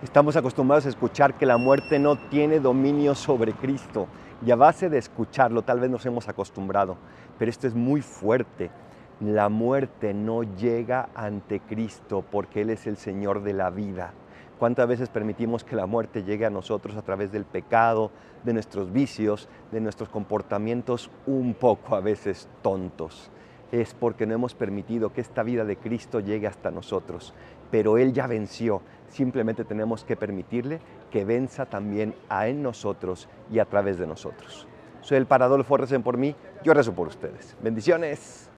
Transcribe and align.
Estamos 0.00 0.36
acostumbrados 0.36 0.86
a 0.86 0.90
escuchar 0.90 1.34
que 1.34 1.44
la 1.44 1.56
muerte 1.56 1.98
no 1.98 2.14
tiene 2.14 2.60
dominio 2.60 3.16
sobre 3.16 3.52
Cristo 3.52 4.06
y 4.46 4.52
a 4.52 4.56
base 4.56 4.88
de 4.88 4.96
escucharlo 4.96 5.62
tal 5.62 5.80
vez 5.80 5.90
nos 5.90 6.06
hemos 6.06 6.28
acostumbrado, 6.28 6.96
pero 7.36 7.50
esto 7.50 7.66
es 7.66 7.74
muy 7.74 8.00
fuerte. 8.00 8.70
La 9.18 9.48
muerte 9.48 10.14
no 10.14 10.44
llega 10.44 11.08
ante 11.16 11.58
Cristo 11.58 12.24
porque 12.30 12.60
Él 12.60 12.70
es 12.70 12.86
el 12.86 12.96
Señor 12.96 13.42
de 13.42 13.54
la 13.54 13.70
vida. 13.70 14.12
¿Cuántas 14.60 14.86
veces 14.86 15.08
permitimos 15.08 15.64
que 15.64 15.74
la 15.74 15.86
muerte 15.86 16.22
llegue 16.22 16.46
a 16.46 16.50
nosotros 16.50 16.96
a 16.96 17.02
través 17.02 17.32
del 17.32 17.44
pecado, 17.44 18.12
de 18.44 18.52
nuestros 18.52 18.92
vicios, 18.92 19.48
de 19.72 19.80
nuestros 19.80 20.08
comportamientos 20.08 21.10
un 21.26 21.54
poco 21.54 21.96
a 21.96 22.00
veces 22.00 22.48
tontos? 22.62 23.32
Es 23.72 23.94
porque 23.94 24.26
no 24.26 24.34
hemos 24.34 24.54
permitido 24.54 25.12
que 25.12 25.20
esta 25.20 25.42
vida 25.42 25.64
de 25.64 25.76
Cristo 25.76 26.20
llegue 26.20 26.46
hasta 26.46 26.70
nosotros. 26.70 27.34
Pero 27.70 27.98
Él 27.98 28.12
ya 28.12 28.26
venció. 28.26 28.82
Simplemente 29.08 29.64
tenemos 29.64 30.04
que 30.04 30.16
permitirle 30.16 30.80
que 31.10 31.24
venza 31.24 31.66
también 31.66 32.14
a 32.28 32.48
en 32.48 32.62
nosotros 32.62 33.28
y 33.50 33.58
a 33.58 33.64
través 33.64 33.98
de 33.98 34.06
nosotros. 34.06 34.66
Soy 35.00 35.16
el 35.16 35.26
Paradolfo, 35.26 35.76
recen 35.76 36.02
por 36.02 36.18
mí, 36.18 36.34
yo 36.62 36.74
rezo 36.74 36.92
por 36.92 37.08
ustedes. 37.08 37.56
Bendiciones. 37.62 38.46